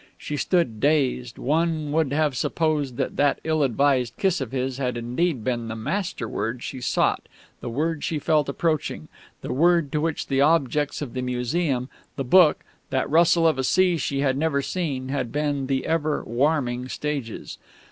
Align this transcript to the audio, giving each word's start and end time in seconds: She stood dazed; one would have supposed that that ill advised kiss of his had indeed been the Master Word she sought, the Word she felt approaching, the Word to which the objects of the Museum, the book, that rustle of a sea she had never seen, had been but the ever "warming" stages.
She 0.17 0.35
stood 0.35 0.79
dazed; 0.79 1.37
one 1.37 1.91
would 1.91 2.11
have 2.11 2.35
supposed 2.35 2.97
that 2.97 3.17
that 3.17 3.39
ill 3.43 3.61
advised 3.61 4.17
kiss 4.17 4.41
of 4.41 4.51
his 4.51 4.79
had 4.79 4.97
indeed 4.97 5.43
been 5.43 5.67
the 5.67 5.75
Master 5.75 6.27
Word 6.27 6.63
she 6.63 6.81
sought, 6.81 7.27
the 7.59 7.69
Word 7.69 8.03
she 8.03 8.17
felt 8.17 8.49
approaching, 8.49 9.09
the 9.41 9.53
Word 9.53 9.91
to 9.91 10.01
which 10.01 10.25
the 10.25 10.41
objects 10.41 11.03
of 11.03 11.13
the 11.13 11.21
Museum, 11.21 11.87
the 12.15 12.23
book, 12.23 12.63
that 12.89 13.07
rustle 13.11 13.45
of 13.47 13.59
a 13.59 13.63
sea 13.63 13.95
she 13.95 14.21
had 14.21 14.37
never 14.39 14.63
seen, 14.63 15.09
had 15.09 15.31
been 15.31 15.65
but 15.67 15.67
the 15.67 15.85
ever 15.85 16.23
"warming" 16.23 16.89
stages. 16.89 17.59